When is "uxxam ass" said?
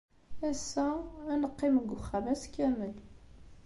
1.97-2.43